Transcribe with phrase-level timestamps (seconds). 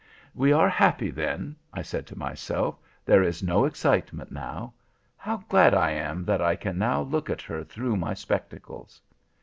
[0.33, 4.73] "We are happy then," I said to myself, "there is no excitement now.
[5.15, 8.99] How glad I am that I can now look at her through my spectacles."